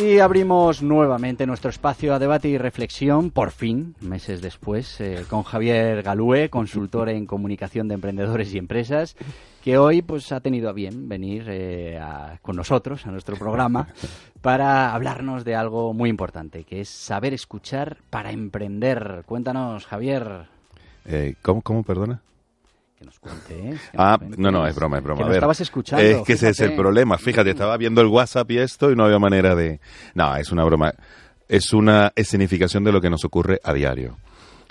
[0.00, 5.42] Y abrimos nuevamente nuestro espacio a debate y reflexión, por fin, meses después, eh, con
[5.44, 9.16] Javier Galúe, consultor en comunicación de emprendedores y empresas,
[9.62, 13.88] que hoy pues ha tenido a bien venir eh, a- con nosotros a nuestro programa
[14.40, 19.22] para hablarnos de algo muy importante, que es saber escuchar para emprender.
[19.26, 20.46] Cuéntanos, Javier,
[21.04, 22.22] Eh, ¿cómo, ¿Cómo, perdona?
[23.02, 23.80] Que nos cuentes.
[23.90, 25.18] que Ah, nos no, no, es broma, es broma.
[25.18, 26.04] Que A lo ver, estabas escuchando.
[26.04, 27.18] Es que ese es el problema.
[27.18, 29.80] Fíjate, estaba viendo el WhatsApp y esto y no había manera de...
[30.14, 30.94] No, es una broma.
[31.48, 34.16] Es una escenificación de lo que nos ocurre a diario.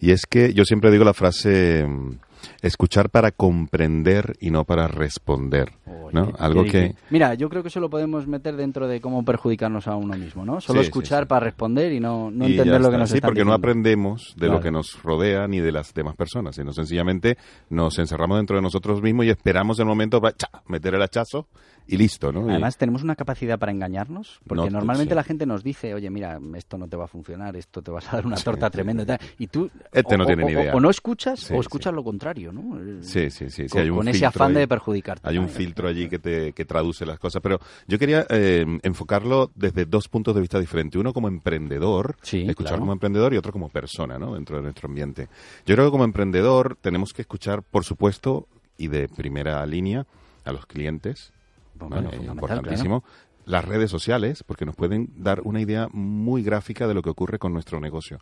[0.00, 2.18] Y es que yo siempre digo la frase mm,
[2.62, 5.72] escuchar para comprender y no para responder.
[6.12, 6.32] ¿no?
[6.32, 6.94] qué Algo que...
[7.10, 10.44] Mira, yo creo que eso lo podemos meter dentro de cómo perjudicarnos a uno mismo,
[10.44, 10.60] ¿no?
[10.60, 11.26] Solo Sí, escuchar sí.
[11.28, 12.98] para responder y no, no y entender lo que está.
[12.98, 14.54] nos Sí, están porque no aprendemos de Claro.
[14.54, 17.36] lo que nos rodea ni de las demás personas, sino sencillamente
[17.68, 21.46] nos encerramos dentro de nosotros mismos y esperamos el momento para cha, meter el hachazo
[21.88, 22.46] y listo, ¿no?
[22.46, 25.16] Y- Además, tenemos una capacidad para engañarnos, porque No, normalmente sí.
[25.16, 28.06] la gente nos dice, oye, mira, esto no te va a funcionar, esto te vas
[28.12, 29.18] a dar una torta tremenda y tal.
[29.38, 30.74] Y tú Este o, no tiene o- ni idea.
[30.74, 32.78] o no escuchas Sí, o escuchas lo contrario, ¿no?
[33.02, 33.64] Sí, sí, sí.
[33.64, 34.58] sí, con, hay un con ese afán ahí.
[34.58, 35.28] de perjudicarte.
[35.28, 39.50] Hay un filtro allí que te que traduce las cosas, pero yo quería eh, enfocarlo
[39.54, 41.00] desde dos puntos de vista diferentes.
[41.00, 42.80] Uno como emprendedor, escuchar claro.
[42.80, 44.34] como emprendedor y otro como persona, ¿no?
[44.34, 45.28] Dentro de nuestro ambiente.
[45.64, 48.46] Yo creo que como emprendedor tenemos que escuchar, por supuesto,
[48.76, 50.06] y de primera línea,
[50.44, 51.32] a los clientes,
[51.78, 53.04] Bueno, importantísimo.
[53.44, 57.38] Las redes sociales, porque nos pueden dar una idea muy gráfica de lo que ocurre
[57.38, 58.18] con nuestro negocio.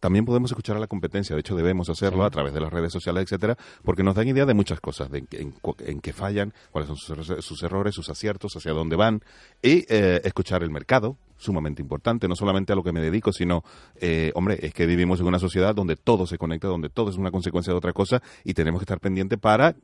[0.00, 2.26] También podemos escuchar a la competencia, de hecho debemos hacerlo Sí.
[2.26, 5.24] a través de las redes sociales, etcétera, porque nos dan idea de muchas cosas, de
[5.32, 9.22] en, en qué fallan, cuáles son sus, sus errores, sus aciertos, hacia dónde van,
[9.62, 13.64] y eh, escuchar el mercado, sumamente importante, no solamente a lo que me dedico, sino,
[13.98, 17.16] eh, hombre, es que vivimos en una sociedad donde todo se conecta, donde todo es
[17.16, 19.74] una consecuencia de otra cosa, y tenemos que estar pendientes para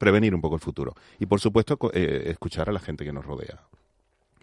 [0.00, 0.94] prevenir un poco el futuro.
[1.20, 3.60] Y por supuesto, eh, escuchar a la gente que nos rodea.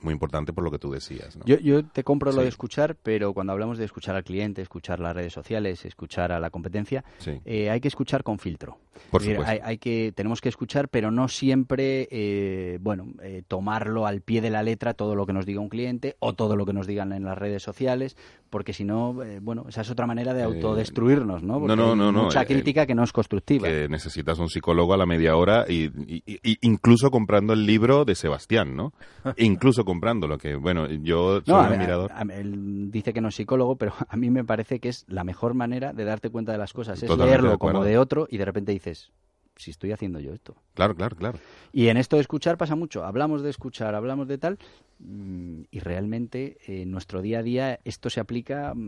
[0.01, 1.35] Muy importante por lo que tú decías.
[1.37, 1.43] ¿no?
[1.45, 4.99] Yo, yo te compro lo de escuchar, pero cuando hablamos de escuchar al cliente, escuchar
[4.99, 7.39] las redes sociales, escuchar a la competencia, Sí.
[7.45, 8.77] eh, hay que escuchar con filtro.
[9.11, 14.05] Por decir, hay, hay que, tenemos que escuchar, pero no siempre, eh, bueno, eh, tomarlo
[14.07, 16.65] al pie de la letra todo lo que nos diga un cliente o todo lo
[16.65, 18.17] que nos digan en las redes sociales,
[18.49, 21.59] porque si no, eh, bueno, esa es otra manera de autodestruirnos, ¿no?
[21.59, 23.67] Porque no, no, no, Mucha eh, crítica que no es constructiva.
[23.67, 28.03] que necesitas un psicólogo a la media hora y, y- y- incluso comprando el libro
[28.05, 28.93] de Sebastián, ¿no?
[29.37, 32.11] incluso comprando lo que, bueno, yo soy No, un admirador.
[32.11, 35.05] a- a- él dice que no es psicólogo, pero a mí me parece que es
[35.08, 37.02] la mejor manera de darte cuenta de las cosas.
[37.02, 39.11] Es Totalmente de leerlo como de otro y de repente dices,
[39.55, 40.55] si estoy haciendo yo esto.
[40.75, 41.39] Claro, claro, claro.
[41.73, 43.03] Y en esto de escuchar pasa mucho.
[43.05, 44.59] Hablamos de escuchar, hablamos de tal,
[44.99, 48.80] mm, y realmente eh, en nuestro día a día esto se aplica mm,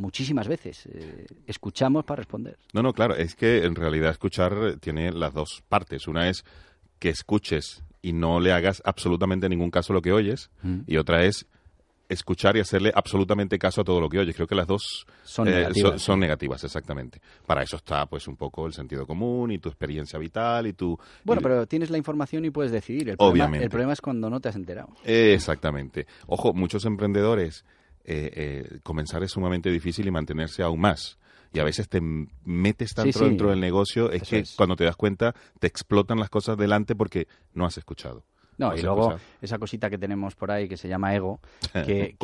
[0.00, 0.86] muchísimas veces.
[0.92, 2.58] Eh, escuchamos para responder.
[2.74, 6.06] No, no, claro, es que en realidad escuchar tiene las dos partes.
[6.08, 6.44] Una es
[6.98, 10.80] que escuches y no le hagas absolutamente ningún caso a lo que oyes, Mm.
[10.86, 11.46] y otra es
[12.08, 14.34] escuchar y hacerle absolutamente caso a todo lo que oyes.
[14.36, 15.90] Creo que las dos Son eh, negativas.
[15.92, 17.22] son- son negativas, exactamente.
[17.46, 20.98] Para eso está, pues, un poco el sentido común y tu experiencia vital y tu...
[21.24, 23.08] Bueno, y- pero tienes la información y puedes decidir.
[23.08, 23.64] El problema, Obviamente.
[23.64, 24.88] el problema es cuando no te has enterado.
[25.04, 26.06] Eh, Exactamente.
[26.26, 27.64] Ojo, muchos emprendedores,
[28.04, 31.18] eh, eh, comenzar es sumamente difícil y mantenerse aún más.
[31.52, 33.24] Y a veces te metes tanto sí.
[33.24, 34.54] dentro del negocio, es Eso que es.
[34.56, 38.24] cuando te das cuenta te explotan las cosas delante porque no has escuchado.
[38.58, 41.40] No, y luego esa cosita que tenemos por ahí que se llama ego,
[41.72, 42.16] que,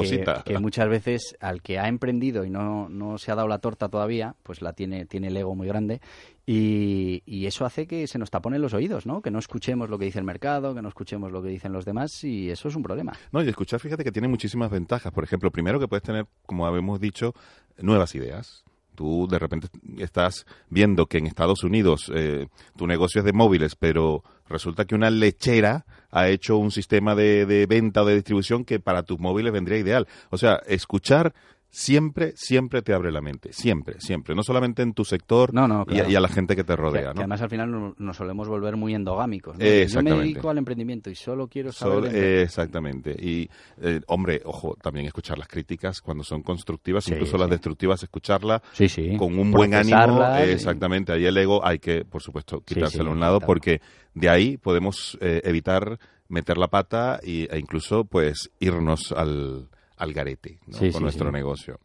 [0.44, 3.88] que muchas veces al que ha emprendido y no, no se ha dado la torta
[3.88, 6.00] todavía, pues la tiene, tiene el ego muy grande
[6.47, 9.21] y, y eso hace que se nos taponen los oídos, ¿no?
[9.22, 11.84] Que no escuchemos lo que dice el mercado, que no escuchemos lo que dicen los
[11.84, 13.12] demás y eso es un problema.
[13.33, 15.12] No, y escuchar, fíjate que tiene muchísimas ventajas.
[15.12, 17.34] Por ejemplo, primero que puedes tener, como habíamos dicho,
[17.78, 18.65] nuevas ideas.
[18.99, 23.77] Tú de repente estás viendo que en Estados Unidos eh, tu negocio es de móviles,
[23.77, 28.65] pero resulta que una lechera ha hecho un sistema de, de venta o de distribución
[28.65, 30.09] que para tus móviles vendría ideal.
[30.31, 31.33] O sea, escuchar
[31.71, 33.53] siempre, siempre te abre la mente.
[33.53, 34.34] Siempre, siempre.
[34.34, 36.11] No solamente en tu sector No, no, y a- claro.
[36.11, 37.01] y, a, la gente que te Que, rodea.
[37.09, 37.21] que ¿no?
[37.21, 39.59] además al final no- nos solemos volver muy endogámicos.
[39.59, 39.65] ¿no?
[39.65, 42.05] Eh, Yo me dedico al emprendimiento y solo quiero saber...
[42.05, 43.12] Sol- eh, exactamente.
[43.19, 43.49] Y,
[43.82, 48.62] eh, hombre, ojo, también escuchar las críticas cuando son constructivas, Sí, incluso las destructivas, escucharlas
[48.73, 49.17] sí, sí.
[49.17, 50.25] con un buen ánimo.
[50.38, 51.12] Exactamente.
[51.12, 53.81] Ahí el ego hay que, por supuesto, quitárselo a un lado porque
[54.15, 55.99] de ahí podemos eh, evitar
[56.29, 59.69] meter la pata y, e incluso, pues, irnos al,
[59.99, 60.79] al garete ¿no?
[60.79, 61.33] Sí, con sí, nuestro sí.
[61.33, 61.81] negocio.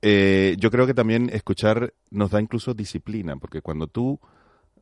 [0.00, 4.18] Eh, yo creo que también escuchar nos da incluso disciplina, porque cuando tú,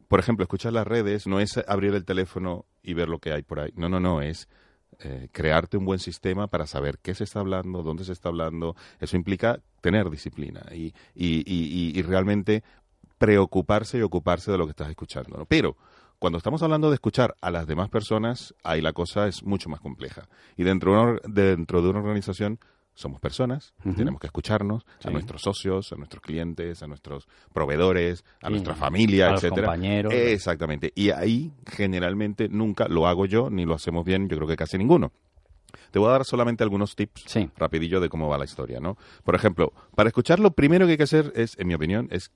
[0.09, 3.43] por ejemplo, escuchas las redes, no es abrir el teléfono y ver lo que hay
[3.43, 3.73] por ahí.
[3.77, 4.49] No, no, no, es
[5.01, 8.77] eh, crearte un buen sistema para saber qué se está hablando, dónde se está hablando.
[8.99, 12.63] Eso implica tener disciplina y, y, y, y- y realmente
[13.19, 15.37] preocuparse y ocuparse de lo que estás escuchando.
[15.39, 15.45] ¿no?
[15.45, 15.77] Pero
[16.21, 19.81] Cuando estamos hablando de escuchar a las demás personas, ahí la cosa es mucho más
[19.81, 20.29] compleja.
[20.55, 22.61] Y dentro de una, dentro de una organización
[22.93, 28.51] somos personas, tenemos que escucharnos a nuestros socios, a nuestros clientes, a nuestros proveedores, a
[28.51, 29.69] nuestra familia, a etcétera.
[29.69, 30.13] compañeros.
[30.13, 30.93] Exactamente.
[30.95, 34.77] Y ahí generalmente nunca lo hago yo ni lo hacemos bien, yo creo que casi
[34.77, 35.13] ninguno.
[35.91, 37.25] Te voy a dar solamente algunos tips
[37.57, 38.99] rapidillo de cómo va la historia, ¿no?
[39.25, 42.31] Por ejemplo, para escuchar lo primero que hay que hacer es, en mi opinión, es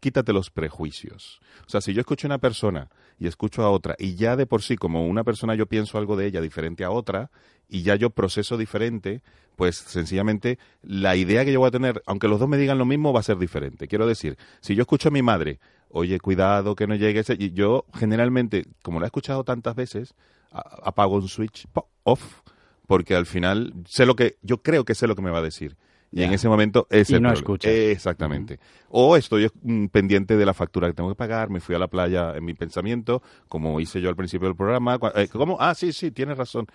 [0.00, 1.40] quítate los prejuicios.
[1.66, 2.88] O sea, si yo escucho a una persona
[3.18, 6.16] y escucho a otra y ya de por sí como una persona yo pienso algo
[6.16, 7.30] de ella diferente a otra
[7.68, 9.22] y ya yo proceso diferente,
[9.56, 12.86] pues sencillamente la idea que yo voy a tener, aunque los dos me digan lo
[12.86, 13.86] mismo, va a ser diferente.
[13.86, 17.84] Quiero decir, si yo escucho a mi madre, oye, cuidado que no llegue y yo
[17.94, 20.14] generalmente, como lo he escuchado tantas veces,
[20.50, 21.68] apago un switch
[22.02, 22.40] off
[22.86, 25.42] porque al final sé lo que yo creo que sé lo que me va a
[25.42, 25.76] decir.
[26.12, 27.70] Y en ese momento es y no escucha.
[27.70, 28.58] Exactamente.
[28.88, 31.86] O estoy mm, pendiente de la factura que tengo que pagar, me fui a la
[31.86, 34.98] playa en mi pensamiento, como hice yo al principio del programa.
[35.14, 35.56] Eh, ¿Cómo?
[35.60, 36.66] Ah, sí, sí, tienes razón.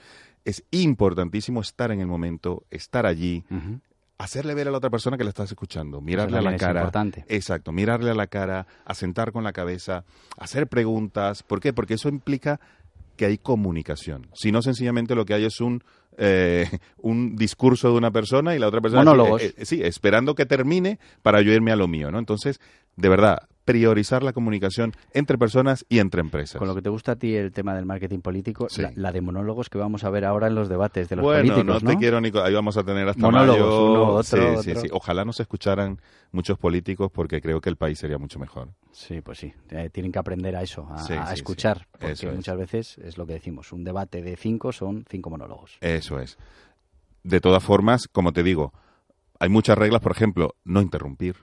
[0.45, 3.43] Es importantísimo estar en el momento, estar allí,
[4.17, 6.81] hacerle ver a la otra persona que la estás escuchando, mirarle a la cara.
[6.81, 7.25] Importante.
[7.27, 10.05] Exacto, mirarle a la cara, asentar con la cabeza,
[10.38, 11.43] hacer preguntas.
[11.43, 11.73] ¿Por qué?
[11.73, 12.59] Porque eso implica
[13.15, 14.27] que hay comunicación.
[14.33, 15.83] Si no, sencillamente lo que hay es un,
[16.17, 19.03] eh, un discurso de una persona y la otra persona...
[19.03, 19.41] Monólogos.
[19.41, 22.19] Eh, eh, sí, esperando que termine para yo irme a lo mío, ¿no?
[22.19, 22.59] Entonces,
[22.95, 26.59] de verdad, priorizar la comunicación entre personas y entre empresas.
[26.59, 29.69] Con lo que te gusta a ti el tema del marketing político, la, de monólogos
[29.69, 32.21] que vamos a ver ahora en los debates de los políticos, no, no te quiero,
[32.21, 36.00] Nico, ahí vamos a tener hasta monólogos, Uno, sí, Sí, Ojalá nos escucharan
[36.31, 38.69] muchos políticos porque creo que el país sería mucho mejor.
[38.91, 43.17] Sí, pues sí, eh, tienen que aprender a eso, a, escuchar, porque muchas veces es
[43.17, 45.77] lo que decimos, un debate de cinco son cinco monólogos.
[45.81, 46.38] Eso es.
[47.23, 48.73] De todas formas, como te digo,
[49.39, 51.38] hay muchas reglas, por ejemplo, no interrumpir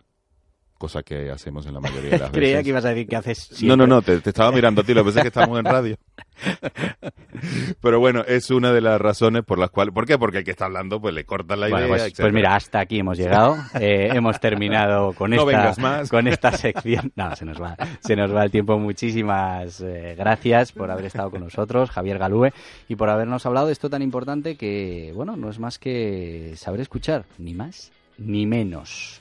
[0.83, 2.33] cosa que hacemos en la mayoría de las veces.
[2.33, 3.69] Creía que ibas a decir que haces siempre.
[3.69, 5.97] No, no, no, te, estaba mirando a ti, lo que es que estamos en radio.
[7.81, 9.95] Pero bueno, es una de las razones por las cuales...
[9.95, 10.19] ¿Por qué?
[10.19, 12.99] Porque el que está hablando pues le cortan la idea, pues, pues, mira, hasta aquí
[12.99, 13.57] hemos llegado.
[13.83, 17.13] Eh, hemos terminado con esta, con esta sección.
[17.17, 18.79] No, se nos va, se nos va el tiempo.
[18.79, 22.51] Muchísimas eh, gracias por haber estado con nosotros, Javier Galúe,
[22.89, 26.81] y por habernos hablado de esto tan importante que, bueno, no es más que saber
[26.81, 29.21] escuchar, ni más ni menos.